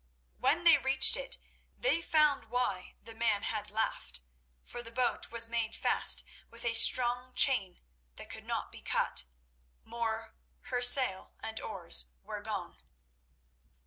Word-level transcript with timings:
When 0.39 0.63
they 0.63 0.79
reached 0.79 1.15
it, 1.15 1.37
they 1.77 2.01
found 2.01 2.45
why 2.45 2.95
the 3.03 3.13
man 3.13 3.43
had 3.43 3.69
laughed, 3.69 4.21
for 4.63 4.81
the 4.81 4.89
boat 4.91 5.29
was 5.29 5.47
made 5.47 5.75
fast 5.75 6.23
with 6.49 6.65
a 6.65 6.73
strong 6.73 7.35
chain 7.35 7.79
that 8.15 8.27
could 8.31 8.45
not 8.45 8.71
be 8.71 8.81
cut; 8.81 9.25
more, 9.83 10.33
her 10.61 10.81
sail 10.81 11.35
and 11.39 11.59
oars 11.61 12.07
were 12.23 12.41
gone. 12.41 12.81